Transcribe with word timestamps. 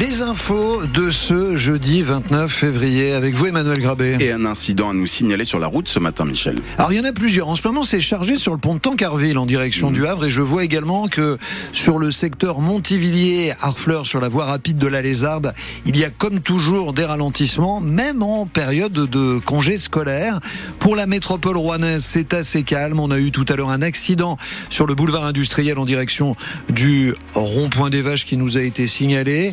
Les 0.00 0.22
infos 0.22 0.80
de 0.86 1.10
ce 1.10 1.56
jeudi 1.56 2.00
29 2.00 2.50
février 2.50 3.12
avec 3.12 3.34
vous 3.34 3.48
Emmanuel 3.48 3.78
Grabé. 3.78 4.16
Et 4.20 4.32
un 4.32 4.46
incident 4.46 4.88
à 4.88 4.94
nous 4.94 5.06
signaler 5.06 5.44
sur 5.44 5.58
la 5.58 5.66
route 5.66 5.88
ce 5.88 5.98
matin 5.98 6.24
Michel. 6.24 6.56
Alors 6.78 6.90
il 6.90 6.96
y 6.96 7.00
en 7.00 7.04
a 7.04 7.12
plusieurs. 7.12 7.50
En 7.50 7.54
ce 7.54 7.68
moment 7.68 7.82
c'est 7.82 8.00
chargé 8.00 8.36
sur 8.36 8.52
le 8.52 8.58
pont 8.58 8.74
de 8.74 8.78
Tancarville 8.80 9.36
en 9.36 9.44
direction 9.44 9.90
mmh. 9.90 9.92
du 9.92 10.06
Havre 10.06 10.24
et 10.24 10.30
je 10.30 10.40
vois 10.40 10.64
également 10.64 11.08
que 11.08 11.36
sur 11.72 11.98
le 11.98 12.12
secteur 12.12 12.60
Montivilliers, 12.60 13.52
Harfleur 13.60 14.06
sur 14.06 14.22
la 14.22 14.30
voie 14.30 14.46
rapide 14.46 14.78
de 14.78 14.86
la 14.86 15.02
Lézarde, 15.02 15.52
il 15.84 15.98
y 15.98 16.04
a 16.06 16.08
comme 16.08 16.40
toujours 16.40 16.94
des 16.94 17.04
ralentissements 17.04 17.82
même 17.82 18.22
en 18.22 18.46
période 18.46 18.94
de 18.94 19.38
congé 19.40 19.76
scolaire. 19.76 20.40
Pour 20.78 20.96
la 20.96 21.06
métropole 21.06 21.58
rouennaise 21.58 22.06
c'est 22.06 22.32
assez 22.32 22.62
calme. 22.62 23.00
On 23.00 23.10
a 23.10 23.18
eu 23.18 23.32
tout 23.32 23.44
à 23.50 23.54
l'heure 23.54 23.68
un 23.68 23.82
accident 23.82 24.38
sur 24.70 24.86
le 24.86 24.94
boulevard 24.94 25.26
industriel 25.26 25.78
en 25.78 25.84
direction 25.84 26.36
du 26.70 27.12
rond-point 27.34 27.90
des 27.90 28.00
Vaches 28.00 28.24
qui 28.24 28.38
nous 28.38 28.56
a 28.56 28.62
été 28.62 28.86
signalé. 28.86 29.52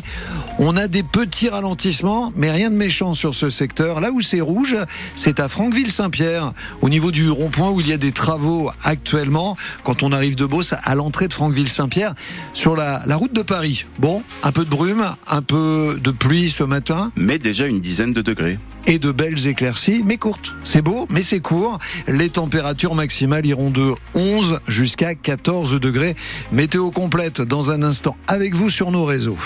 On 0.58 0.76
a 0.76 0.88
des 0.88 1.02
petits 1.02 1.48
ralentissements, 1.48 2.32
mais 2.36 2.50
rien 2.50 2.70
de 2.70 2.76
méchant 2.76 3.14
sur 3.14 3.34
ce 3.34 3.50
secteur. 3.50 4.00
Là 4.00 4.10
où 4.10 4.20
c'est 4.20 4.40
rouge, 4.40 4.76
c'est 5.14 5.40
à 5.40 5.48
Franqueville-Saint-Pierre, 5.48 6.52
au 6.80 6.88
niveau 6.88 7.10
du 7.10 7.30
rond-point 7.30 7.70
où 7.70 7.80
il 7.80 7.88
y 7.88 7.92
a 7.92 7.96
des 7.96 8.12
travaux 8.12 8.70
actuellement. 8.84 9.56
Quand 9.84 10.02
on 10.02 10.12
arrive 10.12 10.34
de 10.34 10.46
Beauce, 10.46 10.74
à 10.82 10.94
l'entrée 10.94 11.28
de 11.28 11.32
Franqueville-Saint-Pierre, 11.32 12.14
sur 12.54 12.76
la, 12.76 13.02
la 13.06 13.16
route 13.16 13.32
de 13.32 13.42
Paris. 13.42 13.86
Bon, 13.98 14.22
un 14.42 14.52
peu 14.52 14.64
de 14.64 14.70
brume, 14.70 15.06
un 15.28 15.42
peu 15.42 15.98
de 16.02 16.10
pluie 16.10 16.50
ce 16.50 16.64
matin. 16.64 17.12
Mais 17.16 17.38
déjà 17.38 17.66
une 17.66 17.80
dizaine 17.80 18.12
de 18.12 18.22
degrés 18.22 18.58
et 18.88 18.98
de 18.98 19.12
belles 19.12 19.46
éclaircies, 19.46 20.02
mais 20.04 20.16
courtes. 20.16 20.54
C'est 20.64 20.80
beau, 20.80 21.06
mais 21.10 21.22
c'est 21.22 21.40
court. 21.40 21.78
Les 22.08 22.30
températures 22.30 22.94
maximales 22.94 23.44
iront 23.44 23.70
de 23.70 23.92
11 24.14 24.60
jusqu'à 24.66 25.14
14 25.14 25.78
degrés. 25.78 26.16
Météo 26.52 26.90
complète 26.90 27.42
dans 27.42 27.70
un 27.70 27.82
instant 27.82 28.16
avec 28.26 28.54
vous 28.54 28.70
sur 28.70 28.90
nos 28.90 29.04
réseaux. 29.04 29.36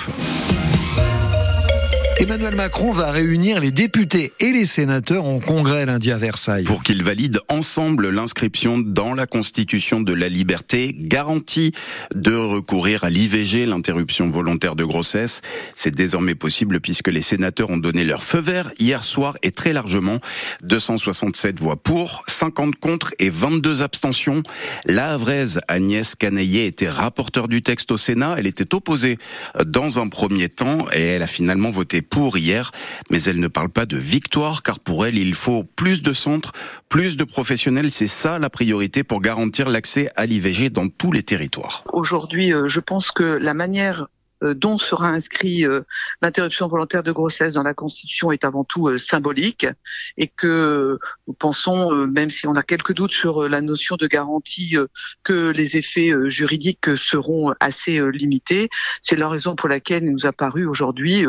Emmanuel 2.22 2.54
Macron 2.54 2.92
va 2.92 3.10
réunir 3.10 3.58
les 3.58 3.72
députés 3.72 4.32
et 4.38 4.52
les 4.52 4.64
sénateurs 4.64 5.24
en 5.24 5.40
congrès 5.40 5.86
lundi 5.86 6.12
à 6.12 6.18
Versailles. 6.18 6.62
Pour 6.62 6.84
qu'ils 6.84 7.02
valident 7.02 7.40
ensemble 7.48 8.10
l'inscription 8.10 8.78
dans 8.78 9.12
la 9.12 9.26
Constitution 9.26 10.00
de 10.00 10.12
la 10.12 10.28
liberté 10.28 10.94
garantie 10.96 11.72
de 12.14 12.32
recourir 12.32 13.02
à 13.02 13.10
l'IVG, 13.10 13.66
l'interruption 13.66 14.30
volontaire 14.30 14.76
de 14.76 14.84
grossesse. 14.84 15.40
C'est 15.74 15.92
désormais 15.92 16.36
possible 16.36 16.78
puisque 16.78 17.08
les 17.08 17.22
sénateurs 17.22 17.70
ont 17.70 17.76
donné 17.76 18.04
leur 18.04 18.22
feu 18.22 18.38
vert 18.38 18.70
hier 18.78 19.02
soir 19.02 19.36
et 19.42 19.50
très 19.50 19.72
largement. 19.72 20.18
267 20.62 21.58
voix 21.58 21.74
pour, 21.74 22.22
50 22.28 22.76
contre 22.76 23.12
et 23.18 23.30
22 23.30 23.82
abstentions. 23.82 24.44
La 24.86 25.14
Havraise 25.14 25.60
Agnès 25.66 26.14
Canaillet 26.14 26.66
était 26.66 26.88
rapporteure 26.88 27.48
du 27.48 27.62
texte 27.62 27.90
au 27.90 27.96
Sénat. 27.96 28.36
Elle 28.38 28.46
était 28.46 28.76
opposée 28.76 29.18
dans 29.66 29.98
un 29.98 30.06
premier 30.06 30.48
temps 30.48 30.86
et 30.94 31.02
elle 31.02 31.22
a 31.22 31.26
finalement 31.26 31.70
voté 31.70 32.00
pour 32.12 32.36
hier, 32.36 32.70
mais 33.10 33.22
elle 33.22 33.40
ne 33.40 33.48
parle 33.48 33.70
pas 33.70 33.86
de 33.86 33.96
victoire 33.96 34.62
car 34.62 34.78
pour 34.78 35.06
elle, 35.06 35.16
il 35.18 35.34
faut 35.34 35.64
plus 35.64 36.02
de 36.02 36.12
centres, 36.12 36.52
plus 36.90 37.16
de 37.16 37.24
professionnels. 37.24 37.90
C'est 37.90 38.06
ça 38.06 38.38
la 38.38 38.50
priorité 38.50 39.02
pour 39.02 39.22
garantir 39.22 39.70
l'accès 39.70 40.10
à 40.14 40.26
l'IVG 40.26 40.68
dans 40.68 40.88
tous 40.88 41.10
les 41.10 41.22
territoires. 41.22 41.84
Aujourd'hui, 41.90 42.52
euh, 42.52 42.68
je 42.68 42.80
pense 42.80 43.12
que 43.12 43.24
la 43.24 43.54
manière 43.54 44.08
dont 44.42 44.78
sera 44.78 45.08
inscrit 45.08 45.64
euh, 45.64 45.82
l'interruption 46.20 46.68
volontaire 46.68 47.02
de 47.02 47.12
grossesse 47.12 47.54
dans 47.54 47.62
la 47.62 47.74
Constitution 47.74 48.32
est 48.32 48.44
avant 48.44 48.64
tout 48.64 48.88
euh, 48.88 48.98
symbolique 48.98 49.66
et 50.16 50.26
que 50.26 50.98
nous 51.26 51.34
pensons, 51.34 51.92
même 52.06 52.30
si 52.30 52.46
on 52.46 52.54
a 52.54 52.62
quelques 52.62 52.94
doutes 52.94 53.12
sur 53.12 53.48
la 53.48 53.60
notion 53.60 53.96
de 53.96 54.06
garantie, 54.06 54.76
que 55.24 55.50
les 55.50 55.76
effets 55.76 56.12
juridiques 56.26 56.96
seront 56.96 57.52
assez 57.60 58.00
limités. 58.12 58.68
C'est 59.02 59.16
la 59.16 59.28
raison 59.28 59.54
pour 59.54 59.68
laquelle 59.68 60.04
il 60.04 60.12
nous 60.12 60.26
a 60.26 60.32
paru 60.32 60.66
aujourd'hui 60.66 61.24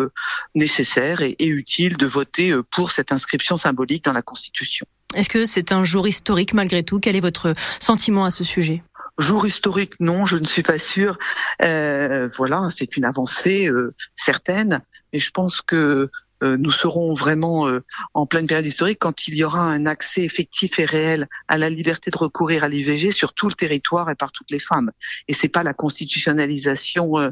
nécessaire 0.56 1.22
et 1.22 1.46
utile 1.46 1.98
de 1.98 2.06
voter 2.06 2.54
pour 2.72 2.92
cette 2.92 3.12
inscription 3.12 3.58
symbolique 3.58 4.06
dans 4.06 4.14
la 4.14 4.22
Constitution. 4.22 4.86
Est-ce 5.16 5.30
que 5.30 5.46
c'est 5.46 5.72
un 5.72 5.84
jour 5.84 6.08
historique 6.08 6.54
malgré 6.54 6.84
tout? 6.84 7.00
Quel 7.00 7.16
est 7.16 7.22
votre 7.22 7.54
sentiment 7.80 8.26
à 8.26 8.32
ce 8.32 8.44
sujet? 8.44 8.84
Jour 9.20 9.46
historique, 9.46 10.00
non, 10.00 10.26
je 10.26 10.38
ne 10.38 10.46
suis 10.46 10.64
pas 10.64 10.80
sûre. 10.80 11.20
Euh, 11.64 12.30
voilà, 12.36 12.70
c'est 12.76 12.98
une 12.98 13.06
avancée 13.06 13.68
euh, 13.68 13.94
certaine, 14.16 14.82
mais 15.12 15.20
je 15.20 15.30
pense 15.30 15.62
que 15.62 16.10
euh, 16.44 16.58
nous 16.58 16.72
serons 16.72 17.14
vraiment 17.14 17.68
en 18.16 18.26
pleine 18.26 18.48
période 18.48 18.66
historique 18.66 18.98
quand 19.00 19.28
il 19.28 19.36
y 19.36 19.44
aura 19.44 19.62
un 19.62 19.86
accès 19.86 20.24
effectif 20.24 20.80
et 20.80 20.86
réel 20.86 21.28
à 21.48 21.58
la 21.58 21.70
liberté 21.70 22.10
de 22.12 22.18
recourir 22.18 22.64
à 22.64 22.68
l'IVG 22.68 23.12
sur 23.12 23.34
tout 23.34 23.48
le 23.48 23.54
territoire 23.54 24.10
et 24.10 24.16
par 24.16 24.32
toutes 24.32 24.52
les 24.52 24.60
femmes. 24.60 24.92
Et 25.28 25.34
c'est 25.34 25.48
pas 25.48 25.64
la 25.64 25.74
constitutionnalisation 25.74 27.32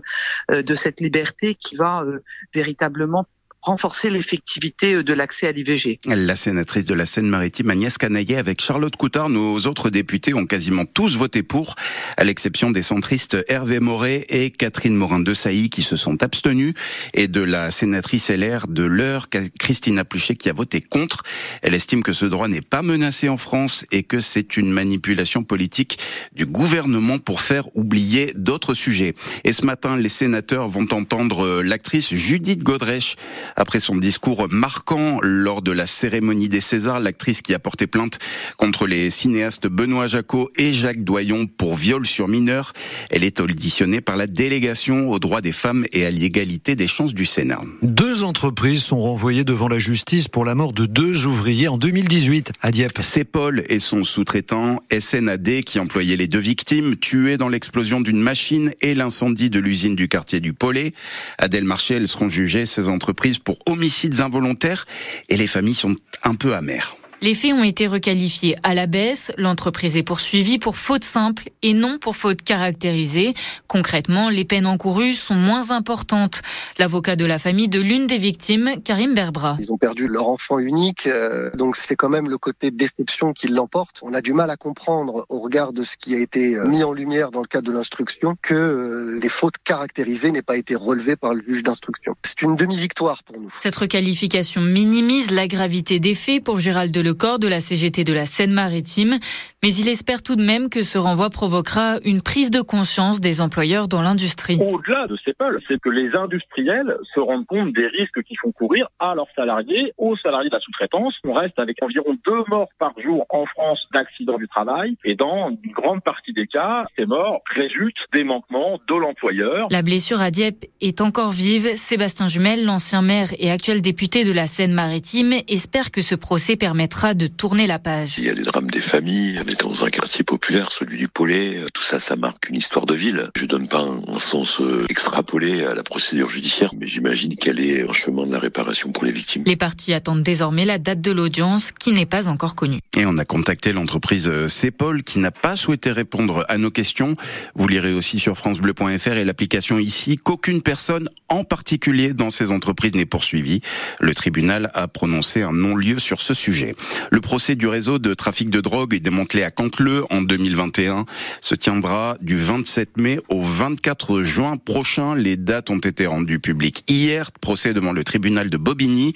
de 0.50 0.76
cette 0.76 1.02
liberté 1.02 1.56
qui 1.56 1.76
va 1.76 2.06
véritablement 2.54 3.26
renforcer 3.62 4.10
l'effectivité 4.10 4.96
euh, 4.96 5.04
de 5.04 5.14
l'accès 5.14 5.48
à 5.48 5.52
l'IVG. 5.52 6.00
La 6.08 6.36
sénatrice 6.36 6.86
de 6.86 6.94
la 6.94 7.06
Seine-Maritime 7.06 7.70
Agnès 7.70 7.98
Canaillet 7.98 8.38
avec 8.38 8.62
Charlotte 8.62 8.96
Coutard, 8.96 9.30
nos 9.30 9.58
autres 9.68 9.90
députés 9.90 10.34
ont 10.34 10.46
quasiment 10.46 10.86
tous 10.86 11.16
voté 11.18 11.44
pour, 11.44 11.76
à 12.18 12.24
l'exception 12.24 12.72
des 12.72 12.82
centristes 12.82 13.38
Hervé 13.48 13.80
Moret 13.80 14.26
et 14.30 14.50
Catherine 14.50 14.96
Morin-de 14.96 15.34
Sailly 15.34 15.70
qui 15.70 15.84
se 15.84 15.96
sont 15.96 16.24
abstenus 16.24 16.74
et 17.14 17.28
de 17.28 17.42
la 17.42 17.72
sénatrice 17.72 18.30
LR 18.30 18.68
de 18.68 18.84
l'heure, 18.84 19.28
Christina 19.60 20.06
Pluchet 20.06 20.36
qui 20.36 20.50
a 20.50 20.54
voté 20.54 20.82
contre. 20.82 21.24
Elle 21.62 21.76
estime 21.76 22.04
que 22.04 22.14
ce 22.14 22.26
droit 22.26 22.48
n'est 22.48 22.62
pas 22.62 22.82
menacé 22.82 23.30
en 23.30 23.38
France 23.38 23.86
et 23.92 24.04
que 24.04 24.20
c'est 24.20 24.58
une 24.58 24.72
manipulation 24.72 25.44
politique 25.44 26.00
du 26.34 26.46
gouvernement 26.46 27.20
pour 27.20 27.42
faire 27.42 27.76
oublier 27.76 28.34
d'autres 28.36 28.74
sujets. 28.74 29.14
Et 29.44 29.52
ce 29.52 29.66
matin, 29.66 29.98
les 29.98 30.10
sénateurs 30.10 30.68
vont 30.68 30.88
entendre 30.92 31.62
l'actrice 31.62 32.14
Judith 32.14 32.64
Godrèche 32.64 33.16
après 33.56 33.80
son 33.80 33.96
discours 33.96 34.48
marquant 34.52 35.20
lors 35.22 35.62
de 35.62 35.72
la 35.72 35.88
cérémonie 35.88 36.50
des 36.50 36.62
Césars, 36.62 37.00
l'actrice 37.00 37.42
qui 37.42 37.54
a 37.54 37.60
porté 37.60 37.88
plainte 37.88 38.20
contre 38.58 38.88
les 38.88 39.10
cinéastes 39.10 39.68
Benoît 39.68 40.08
Jacot 40.08 40.50
et 40.58 40.74
Jacques 40.74 41.04
Doyon 41.04 41.48
pour 41.48 41.76
viol 41.76 42.06
sur 42.06 42.28
mineur, 42.28 42.74
elle 43.10 43.24
est 43.24 43.40
auditionnée 43.40 44.02
par 44.02 44.16
la 44.16 44.28
délégation 44.28 45.10
aux 45.10 45.20
droits 45.20 45.42
des 45.42 45.52
femmes 45.52 45.86
et 45.92 46.06
à 46.06 46.12
l'égalité 46.12 46.76
des 46.76 46.88
chances 46.88 47.14
du 47.14 47.26
Sénat. 47.26 47.62
Deux 47.82 48.24
entreprises 48.24 48.84
sont 48.84 49.00
renvoyées 49.00 49.44
devant 49.44 49.68
la 49.68 49.80
justice 49.80 50.28
pour 50.28 50.46
la 50.46 50.56
mort 50.56 50.74
de 50.74 50.86
deux 50.86 51.26
ouvriers 51.26 51.68
en 51.68 51.78
2018 51.78 52.52
à 52.62 52.72
Dieppe. 52.72 53.00
C'est 53.02 53.24
Paul 53.24 53.64
et 53.70 53.80
son 53.80 54.04
sous-traitant 54.04 54.80
SNAD 54.92 55.64
qui 55.64 55.80
employaient 55.80 56.18
les 56.18 56.28
deux 56.28 56.40
victimes 56.40 56.96
tuées 56.96 57.38
dans 57.38 57.50
l'explosion 57.50 58.02
d'une 58.02 58.22
machine 58.22 58.74
et 58.82 58.94
l'incendie 58.94 59.50
de 59.50 59.60
l'usine 59.60 59.96
du 59.96 60.08
quartier 60.08 60.40
du 60.40 60.54
Pollet. 60.54 60.94
À 61.38 61.48
Delmarché, 61.48 61.96
elles 61.96 62.08
seront 62.08 62.30
jugées, 62.30 62.66
ces 62.66 62.88
entreprises, 62.88 63.38
pour 63.44 63.58
homicides 63.66 64.20
involontaires 64.20 64.86
et 65.30 65.38
les 65.38 65.48
familles 65.48 65.76
sont 65.76 65.96
un 66.24 66.36
peu 66.36 66.56
amères. 66.56 66.96
Les 67.24 67.36
faits 67.36 67.54
ont 67.54 67.64
été 67.64 67.86
requalifiés 67.86 68.56
à 68.64 68.74
la 68.74 68.88
baisse. 68.88 69.32
L'entreprise 69.38 69.96
est 69.96 70.02
poursuivie 70.02 70.58
pour 70.58 70.76
faute 70.76 71.04
simple 71.04 71.52
et 71.62 71.76
non 71.76 72.00
pour 72.00 72.16
faute 72.16 72.42
caractérisée. 72.42 73.36
Concrètement, 73.68 74.32
les 74.32 74.44
peines 74.44 74.66
encourues 74.66 75.14
sont 75.14 75.36
moins 75.36 75.70
importantes. 75.70 76.42
L'avocat 76.80 77.16
de 77.16 77.26
la 77.26 77.38
famille 77.38 77.68
de 77.68 77.80
l'une 77.80 78.08
des 78.08 78.18
victimes, 78.18 78.72
Karim 78.84 79.14
Berbra. 79.14 79.56
Ils 79.60 79.72
ont 79.72 79.78
perdu 79.78 80.08
leur 80.08 80.30
enfant 80.30 80.58
unique, 80.58 81.06
euh, 81.06 81.52
donc 81.52 81.76
c'est 81.76 81.96
quand 81.96 82.10
même 82.10 82.28
le 82.28 82.40
côté 82.40 82.72
déception 82.72 83.34
qui 83.34 83.50
l'emporte. 83.50 84.00
On 84.02 84.16
a 84.16 84.22
du 84.22 84.34
mal 84.34 84.50
à 84.50 84.58
comprendre, 84.58 85.28
au 85.30 85.42
regard 85.42 85.74
de 85.74 85.84
ce 85.84 85.98
qui 85.98 86.16
a 86.16 86.18
été 86.18 86.56
euh, 86.56 86.66
mis 86.66 86.84
en 86.84 86.92
lumière 86.92 87.30
dans 87.30 87.42
le 87.42 87.48
cadre 87.48 87.68
de 87.68 87.72
l'instruction, 87.72 88.36
que 88.42 88.56
euh, 88.56 89.20
les 89.22 89.30
fautes 89.30 89.60
caractérisées 89.64 90.32
n'aient 90.32 90.42
pas 90.42 90.58
été 90.58 90.74
relevées 90.74 91.18
par 91.18 91.36
le 91.36 91.44
juge 91.48 91.62
d'instruction. 91.62 92.16
C'est 92.26 92.42
une 92.42 92.56
demi-victoire 92.56 93.22
pour 93.22 93.40
nous. 93.40 93.54
Cette 93.60 93.76
requalification 93.76 94.62
minimise 94.62 95.30
la 95.30 95.48
gravité 95.48 96.00
des 96.00 96.16
faits 96.16 96.44
pour 96.44 96.60
Gérald 96.60 96.92
Deleuze 96.92 97.11
le 97.12 97.16
corps 97.16 97.40
de 97.40 97.50
la 97.50 97.60
CGT 97.60 98.06
de 98.06 98.14
la 98.14 98.26
Seine-Maritime, 98.26 99.20
mais 99.62 99.74
il 99.74 99.90
espère 99.90 100.24
tout 100.24 100.38
de 100.38 100.42
même 100.42 100.70
que 100.70 100.82
ce 100.82 100.98
renvoi 100.98 101.30
provoquera 101.30 101.98
une 102.06 102.22
prise 102.22 102.52
de 102.52 102.62
conscience 102.62 103.20
des 103.20 103.42
employeurs 103.42 103.90
dans 103.90 104.02
l'industrie. 104.02 104.58
Au-delà 104.62 105.08
de 105.08 105.18
ces 105.26 105.32
c'est 105.68 105.80
que 105.80 105.90
les 105.90 106.16
industriels 106.16 106.96
se 107.14 107.20
rendent 107.20 107.48
compte 107.48 107.74
des 107.74 107.88
risques 107.88 108.22
qu'ils 108.24 108.38
font 108.38 108.52
courir 108.52 108.88
à 109.00 109.16
leurs 109.16 109.28
salariés, 109.36 109.92
aux 109.98 110.16
salariés 110.18 110.50
de 110.50 110.56
la 110.56 110.62
sous-traitance. 110.62 111.16
On 111.24 111.34
reste 111.34 111.58
avec 111.58 111.78
environ 111.84 112.16
deux 112.26 112.44
morts 112.48 112.70
par 112.80 112.94
jour 113.04 113.26
en 113.30 113.46
France 113.48 113.80
d'accidents 113.94 114.38
du 114.38 114.48
travail, 114.48 114.96
et 115.04 115.16
dans 115.16 115.50
une 115.50 115.72
grande 115.72 116.04
partie 116.04 116.32
des 116.32 116.48
cas, 116.48 116.86
ces 116.96 117.06
morts 117.06 117.42
résultent 117.54 118.06
des 118.14 118.24
manquements 118.24 118.80
de 118.88 118.96
l'employeur. 118.96 119.68
La 119.72 119.82
blessure 119.82 120.22
à 120.22 120.32
Dieppe 120.32 120.66
est 120.80 121.02
encore 121.02 121.32
vive. 121.32 121.76
Sébastien 121.76 122.28
Jumel, 122.28 122.64
l'ancien 122.66 123.02
maire 123.02 123.30
et 123.40 123.52
actuel 123.52 123.82
député 123.82 124.24
de 124.24 124.32
la 124.32 124.48
Seine-Maritime, 124.48 125.34
espère 125.50 125.92
que 125.92 126.02
ce 126.02 126.16
procès 126.16 126.56
permettra 126.56 127.01
de 127.02 127.28
tourner 127.28 127.66
la 127.66 127.80
page. 127.80 128.16
Il 128.20 128.26
y 128.26 128.30
a 128.30 128.36
des 128.36 128.44
drames 128.44 128.70
des 128.70 128.80
familles, 128.80 129.42
on 129.44 129.50
est 129.50 129.60
dans 129.60 129.84
un 129.84 129.90
quartier 129.90 130.24
populaire, 130.24 130.72
celui 130.72 130.98
du 130.98 131.08
Paulet, 131.08 131.66
tout 131.74 131.82
ça, 131.82 132.00
ça 132.00 132.16
marque 132.16 132.50
une 132.50 132.56
histoire 132.56 132.86
de 132.86 132.94
ville. 132.94 133.30
Je 133.36 133.46
donne 133.48 133.68
pas 133.68 133.82
un 133.82 134.20
sens 134.20 134.62
euh, 134.62 134.86
extrapolé 134.88 135.66
à 135.66 135.74
la 135.74 135.84
procédure 135.84 136.30
judiciaire, 136.30 136.74
mais 136.78 136.88
j'imagine 136.88 137.36
qu'elle 137.36 137.60
est 137.60 137.84
en 137.90 137.94
chemin 137.94 138.28
de 138.28 138.32
la 138.32 138.40
réparation 138.40 138.92
pour 138.92 139.04
les 139.04 139.12
victimes. 139.12 139.44
Les 139.48 139.56
parties 139.56 139.94
attendent 139.94 140.24
désormais 140.24 140.66
la 140.66 140.78
date 140.78 141.02
de 141.02 141.12
l'audience 141.12 141.72
qui 141.72 141.92
n'est 141.92 142.06
pas 142.06 142.28
encore 142.28 142.54
connue. 142.54 142.80
Et 143.02 143.06
on 143.08 143.18
a 143.18 143.26
contacté 143.26 143.74
l'entreprise 143.74 144.30
euh, 144.30 144.48
Cepol 144.48 145.02
qui 145.02 145.18
n'a 145.18 145.32
pas 145.32 145.56
souhaité 145.56 145.92
répondre 145.92 146.46
à 146.50 146.60
nos 146.60 146.70
questions. 146.70 147.16
Vous 147.56 147.68
lirez 147.68 147.94
aussi 147.94 148.20
sur 148.20 148.38
francebleu.fr 148.38 149.14
et 149.14 149.26
l'application 149.26 149.80
ici 149.80 150.18
qu'aucune 150.18 150.62
personne 150.62 151.10
en 151.28 151.44
particulier 151.44 152.14
dans 152.14 152.30
ces 152.30 152.52
entreprises 152.52 152.94
n'est 152.94 153.08
poursuivie. 153.08 153.62
Le 154.00 154.14
tribunal 154.14 154.70
a 154.76 154.88
prononcé 154.88 155.42
un 155.42 155.52
non-lieu 155.52 155.98
sur 155.98 156.22
ce 156.22 156.36
sujet. 156.36 156.76
Le 157.10 157.22
procès 157.22 157.56
du 157.56 157.66
réseau 157.66 157.98
de 157.98 158.14
trafic 158.14 158.52
de 158.52 158.62
drogue 158.62 158.96
démantelé 158.98 159.42
à 159.42 159.50
Cantleux 159.50 160.04
en 160.12 160.22
2021 160.22 161.06
se 161.42 161.56
tiendra 161.56 162.18
du 162.22 162.38
27 162.38 162.98
mai 162.98 163.20
au 163.30 163.42
24 163.42 164.22
juin 164.22 164.58
prochain. 164.58 165.16
Les 165.16 165.38
dates 165.38 165.72
ont 165.72 165.80
été 165.80 166.06
rendues 166.06 166.40
publiques 166.40 166.84
hier. 166.88 167.32
Procès 167.32 167.74
devant 167.74 167.94
le 167.94 168.04
tribunal 168.04 168.52
de 168.52 168.58
Bobigny. 168.58 169.16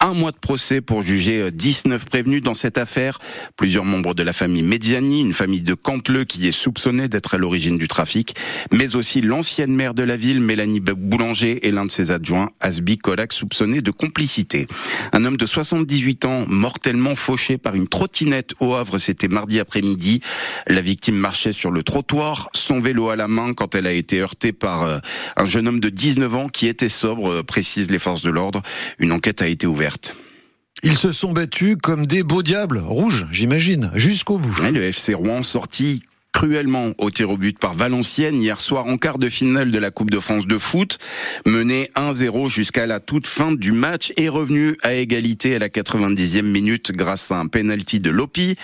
Un 0.00 0.14
mois 0.14 0.32
de 0.32 0.38
procès 0.38 0.80
pour 0.80 1.02
juger 1.02 1.50
19 1.50 2.06
prévenus 2.06 2.40
dans 2.40 2.54
cette 2.54 2.78
affaire. 2.78 3.18
Plusieurs 3.56 3.84
membres 3.84 4.14
de 4.14 4.22
la 4.22 4.32
famille 4.32 4.62
Mediani, 4.62 5.20
une 5.20 5.32
famille 5.32 5.62
de 5.62 5.74
Cantleux 5.74 6.24
qui 6.24 6.46
est 6.46 6.52
soupçonnée 6.52 7.08
d'être 7.08 7.34
à 7.34 7.38
l'origine 7.38 7.78
du 7.78 7.88
trafic, 7.88 8.34
mais 8.72 8.96
aussi 8.96 9.20
l'ancienne 9.20 9.74
maire 9.74 9.94
de 9.94 10.02
la 10.02 10.16
ville, 10.16 10.40
Mélanie 10.40 10.80
Boulanger, 10.80 11.66
et 11.66 11.70
l'un 11.70 11.86
de 11.86 11.90
ses 11.90 12.10
adjoints, 12.10 12.50
Asbi 12.60 12.98
Kolak, 12.98 13.32
soupçonné 13.32 13.80
de 13.80 13.90
complicité. 13.90 14.66
Un 15.12 15.24
homme 15.24 15.36
de 15.36 15.46
78 15.46 16.24
ans, 16.24 16.44
mortellement 16.48 17.14
fauché 17.14 17.58
par 17.58 17.74
une 17.74 17.88
trottinette 17.88 18.54
au 18.60 18.74
Havre, 18.74 18.98
c'était 18.98 19.28
mardi 19.28 19.60
après-midi. 19.60 20.20
La 20.66 20.80
victime 20.80 21.16
marchait 21.16 21.52
sur 21.52 21.70
le 21.70 21.82
trottoir, 21.82 22.48
son 22.52 22.80
vélo 22.80 23.08
à 23.08 23.16
la 23.16 23.28
main 23.28 23.54
quand 23.54 23.74
elle 23.74 23.86
a 23.86 23.92
été 23.92 24.20
heurtée 24.20 24.52
par 24.52 24.82
euh, 24.82 24.98
un 25.36 25.46
jeune 25.46 25.68
homme 25.68 25.80
de 25.80 25.88
19 25.88 26.36
ans 26.36 26.48
qui 26.48 26.66
était 26.66 26.88
sobre, 26.88 27.30
euh, 27.30 27.42
précisent 27.42 27.90
les 27.90 27.98
forces 27.98 28.22
de 28.22 28.30
l'ordre. 28.30 28.62
Une 28.98 29.12
enquête 29.12 29.42
a 29.42 29.48
été 29.48 29.66
ouverte. 29.66 30.16
Ils 30.86 30.94
se 30.94 31.10
sont 31.10 31.32
battus 31.32 31.76
comme 31.82 32.06
des 32.06 32.22
beaux 32.22 32.44
diables, 32.44 32.78
rouges, 32.78 33.26
j'imagine, 33.32 33.90
jusqu'au 33.96 34.38
bout. 34.38 34.54
le 34.70 34.84
FC 34.84 35.14
Rouen 35.14 35.42
sorti 35.42 36.04
cruellement 36.36 36.92
au 36.98 37.10
tir 37.10 37.30
au 37.30 37.38
but 37.38 37.58
par 37.58 37.72
Valenciennes 37.72 38.42
hier 38.42 38.60
soir 38.60 38.84
en 38.84 38.98
quart 38.98 39.16
de 39.16 39.30
finale 39.30 39.72
de 39.72 39.78
la 39.78 39.90
Coupe 39.90 40.10
de 40.10 40.20
France 40.20 40.46
de 40.46 40.58
foot, 40.58 40.98
mené 41.46 41.90
1-0 41.96 42.50
jusqu'à 42.50 42.84
la 42.84 43.00
toute 43.00 43.26
fin 43.26 43.52
du 43.52 43.72
match 43.72 44.12
et 44.18 44.28
revenu 44.28 44.76
à 44.82 44.92
égalité 44.92 45.56
à 45.56 45.58
la 45.58 45.70
90e 45.70 46.42
minute 46.42 46.92
grâce 46.92 47.30
à 47.30 47.36
un 47.36 47.46
penalty 47.46 48.00
de 48.00 48.10
Lopi. 48.10 48.56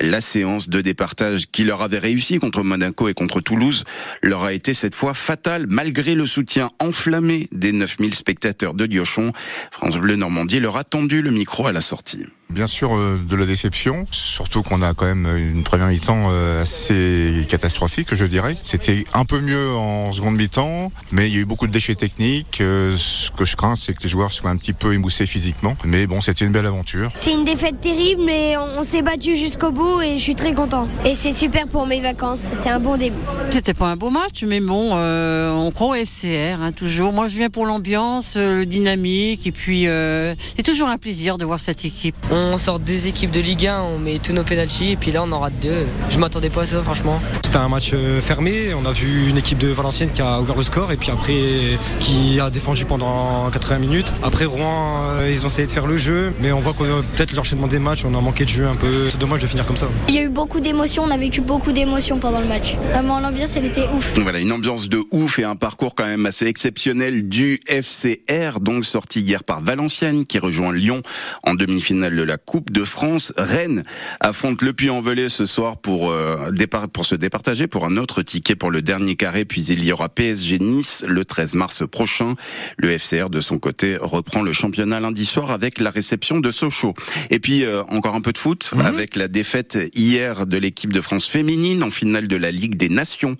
La 0.00 0.20
séance 0.20 0.68
de 0.68 0.80
départage 0.80 1.46
qui 1.52 1.62
leur 1.62 1.82
avait 1.82 2.00
réussi 2.00 2.40
contre 2.40 2.64
Monaco 2.64 3.06
et 3.06 3.14
contre 3.14 3.40
Toulouse 3.40 3.84
leur 4.24 4.42
a 4.42 4.52
été 4.52 4.74
cette 4.74 4.96
fois 4.96 5.14
fatale 5.14 5.66
malgré 5.68 6.16
le 6.16 6.26
soutien 6.26 6.70
enflammé 6.80 7.48
des 7.52 7.70
9000 7.70 8.12
spectateurs 8.12 8.74
de 8.74 8.86
Diochon. 8.86 9.32
France 9.70 9.96
Bleu 9.98 10.16
Normandie 10.16 10.58
leur 10.58 10.76
a 10.76 10.82
tendu 10.82 11.22
le 11.22 11.30
micro 11.30 11.68
à 11.68 11.72
la 11.72 11.80
sortie. 11.80 12.26
Bien 12.50 12.66
sûr, 12.66 12.96
euh, 12.96 13.18
de 13.28 13.36
la 13.36 13.46
déception, 13.46 14.06
surtout 14.10 14.62
qu'on 14.62 14.82
a 14.82 14.92
quand 14.92 15.06
même 15.06 15.28
une 15.36 15.62
première 15.62 15.86
mi-temps 15.86 16.28
euh, 16.30 16.62
assez 16.62 17.46
catastrophique, 17.48 18.14
je 18.14 18.24
dirais. 18.24 18.56
C'était 18.64 19.04
un 19.14 19.24
peu 19.24 19.40
mieux 19.40 19.70
en 19.74 20.10
seconde 20.10 20.36
mi-temps, 20.36 20.90
mais 21.12 21.28
il 21.28 21.34
y 21.34 21.36
a 21.38 21.40
eu 21.40 21.44
beaucoup 21.44 21.68
de 21.68 21.72
déchets 21.72 21.94
techniques. 21.94 22.60
Euh, 22.60 22.96
ce 22.98 23.30
que 23.30 23.44
je 23.44 23.56
crains, 23.56 23.76
c'est 23.76 23.94
que 23.94 24.02
les 24.02 24.08
joueurs 24.08 24.32
soient 24.32 24.50
un 24.50 24.56
petit 24.56 24.72
peu 24.72 24.92
émoussés 24.94 25.26
physiquement. 25.26 25.76
Mais 25.84 26.06
bon, 26.06 26.20
c'était 26.20 26.44
une 26.44 26.52
belle 26.52 26.66
aventure. 26.66 27.10
C'est 27.14 27.32
une 27.32 27.44
défaite 27.44 27.80
terrible, 27.80 28.22
mais 28.24 28.56
on 28.56 28.82
s'est 28.82 29.02
battu 29.02 29.36
jusqu'au 29.36 29.70
bout 29.70 30.00
et 30.00 30.18
je 30.18 30.22
suis 30.22 30.34
très 30.34 30.52
content. 30.52 30.88
Et 31.04 31.14
c'est 31.14 31.32
super 31.32 31.68
pour 31.68 31.86
mes 31.86 32.00
vacances. 32.00 32.48
C'est 32.54 32.70
un 32.70 32.80
bon 32.80 32.96
début. 32.96 33.16
C'était 33.50 33.74
pas 33.74 33.88
un 33.88 33.96
beau 33.96 34.10
match, 34.10 34.42
mais 34.42 34.60
bon, 34.60 34.92
on 34.92 35.70
croit 35.70 35.88
au 35.88 36.04
FCR, 36.04 36.60
hein, 36.60 36.72
toujours. 36.72 37.12
Moi, 37.12 37.28
je 37.28 37.36
viens 37.36 37.50
pour 37.50 37.66
l'ambiance, 37.66 38.36
le 38.36 38.64
dynamique, 38.64 39.46
et 39.46 39.52
puis 39.52 39.84
c'est 39.84 40.62
toujours 40.64 40.88
un 40.88 40.98
plaisir 40.98 41.38
de 41.38 41.44
voir 41.44 41.60
cette 41.60 41.84
équipe 41.84 42.16
on 42.39 42.39
sort 42.56 42.78
deux 42.78 43.06
équipes 43.06 43.30
de 43.30 43.40
Ligue 43.40 43.66
1, 43.66 43.82
on 43.82 43.98
met 43.98 44.18
tous 44.18 44.32
nos 44.32 44.44
pénalties 44.44 44.92
et 44.92 44.96
puis 44.96 45.12
là 45.12 45.22
on 45.24 45.32
en 45.32 45.40
rate 45.40 45.54
deux. 45.60 45.86
Je 46.10 46.18
m'attendais 46.18 46.50
pas 46.50 46.62
à 46.62 46.66
ça 46.66 46.82
franchement. 46.82 47.20
C'était 47.44 47.56
un 47.56 47.68
match 47.68 47.90
euh, 47.94 48.20
fermé, 48.20 48.74
on 48.74 48.86
a 48.86 48.92
vu 48.92 49.28
une 49.28 49.38
équipe 49.38 49.58
de 49.58 49.68
Valenciennes 49.68 50.10
qui 50.10 50.22
a 50.22 50.40
ouvert 50.40 50.56
le 50.56 50.62
score 50.62 50.92
et 50.92 50.96
puis 50.96 51.10
après 51.10 51.78
qui 52.00 52.40
a 52.40 52.50
défendu 52.50 52.84
pendant 52.84 53.50
80 53.50 53.78
minutes. 53.78 54.12
Après 54.22 54.44
Rouen, 54.44 55.04
euh, 55.04 55.30
ils 55.30 55.44
ont 55.44 55.48
essayé 55.48 55.66
de 55.66 55.72
faire 55.72 55.86
le 55.86 55.96
jeu, 55.96 56.32
mais 56.40 56.52
on 56.52 56.60
voit 56.60 56.72
que 56.72 57.00
peut-être 57.16 57.34
l'enchaînement 57.34 57.68
des 57.68 57.78
matchs, 57.78 58.04
on 58.04 58.14
a 58.14 58.20
manqué 58.20 58.44
de 58.44 58.50
jeu 58.50 58.66
un 58.66 58.76
peu. 58.76 59.10
C'est 59.10 59.18
dommage 59.18 59.40
de 59.40 59.46
finir 59.46 59.66
comme 59.66 59.76
ça. 59.76 59.88
Il 60.08 60.14
y 60.14 60.18
a 60.18 60.22
eu 60.22 60.28
beaucoup 60.28 60.60
d'émotions, 60.60 61.02
on 61.04 61.10
a 61.10 61.16
vécu 61.16 61.40
beaucoup 61.40 61.72
d'émotions 61.72 62.18
pendant 62.18 62.40
le 62.40 62.46
match. 62.46 62.76
Vraiment 62.92 63.20
l'ambiance 63.20 63.56
elle 63.56 63.66
était 63.66 63.88
ouf. 63.94 64.12
Voilà, 64.18 64.38
une 64.38 64.52
ambiance 64.52 64.88
de 64.88 65.02
ouf 65.10 65.38
et 65.38 65.44
un 65.44 65.56
parcours 65.56 65.94
quand 65.94 66.06
même 66.06 66.26
assez 66.26 66.46
exceptionnel 66.46 67.28
du 67.28 67.60
FCR, 67.66 68.60
donc 68.60 68.84
sorti 68.84 69.20
hier 69.20 69.44
par 69.44 69.60
Valenciennes 69.60 70.24
qui 70.24 70.38
rejoint 70.38 70.72
Lyon 70.72 71.02
en 71.42 71.54
demi-finale 71.54 72.16
de 72.16 72.22
la 72.22 72.29
Coupe 72.38 72.70
de 72.70 72.84
France. 72.84 73.32
Rennes 73.36 73.84
affronte 74.20 74.62
le 74.62 74.72
Puy-en-Velay 74.72 75.28
ce 75.28 75.46
soir 75.46 75.78
pour, 75.78 76.10
euh, 76.10 76.50
départ, 76.50 76.88
pour 76.88 77.04
se 77.04 77.14
départager 77.14 77.66
pour 77.66 77.84
un 77.84 77.96
autre 77.96 78.22
ticket 78.22 78.54
pour 78.54 78.70
le 78.70 78.82
dernier 78.82 79.16
carré. 79.16 79.44
Puis 79.44 79.62
il 79.62 79.84
y 79.84 79.92
aura 79.92 80.08
PSG 80.08 80.58
Nice 80.58 81.04
le 81.06 81.24
13 81.24 81.54
mars 81.54 81.82
prochain. 81.90 82.34
Le 82.76 82.96
FCR 82.96 83.30
de 83.30 83.40
son 83.40 83.58
côté 83.58 83.96
reprend 84.00 84.42
le 84.42 84.52
championnat 84.52 85.00
lundi 85.00 85.26
soir 85.26 85.50
avec 85.50 85.80
la 85.80 85.90
réception 85.90 86.40
de 86.40 86.50
Sochaux. 86.50 86.94
Et 87.30 87.38
puis 87.38 87.64
euh, 87.64 87.82
encore 87.88 88.14
un 88.14 88.20
peu 88.20 88.32
de 88.32 88.38
foot 88.38 88.72
mhm. 88.74 88.80
avec 88.80 89.16
la 89.16 89.28
défaite 89.28 89.78
hier 89.94 90.46
de 90.46 90.56
l'équipe 90.56 90.92
de 90.92 91.00
France 91.00 91.26
féminine 91.26 91.82
en 91.82 91.90
finale 91.90 92.28
de 92.28 92.36
la 92.36 92.50
Ligue 92.50 92.76
des 92.76 92.88
Nations. 92.88 93.36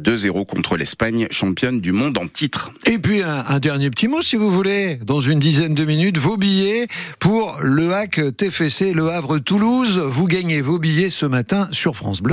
2-0 0.00 0.46
contre 0.46 0.76
l'Espagne, 0.76 1.28
championne 1.30 1.80
du 1.80 1.92
monde 1.92 2.18
en 2.18 2.26
titre. 2.26 2.72
Et 2.86 2.98
puis 2.98 3.22
un, 3.22 3.44
un, 3.48 3.58
dernier 3.58 3.90
petit 3.90 4.08
mot 4.08 4.22
si 4.22 4.36
vous 4.36 4.50
voulez, 4.50 4.96
dans 4.96 5.20
une 5.20 5.38
dizaine 5.38 5.74
de 5.74 5.84
minutes, 5.84 6.18
vos 6.18 6.36
billets 6.36 6.86
pour 7.18 7.58
le 7.62 7.92
hack 7.94 8.20
TFC 8.30 8.92
Le 8.92 9.10
Havre 9.10 9.38
Toulouse. 9.38 9.98
Vous 9.98 10.26
gagnez 10.26 10.60
vos 10.60 10.78
billets 10.78 11.10
ce 11.10 11.26
matin 11.26 11.68
sur 11.72 11.96
France 11.96 12.20
Bleu. 12.20 12.26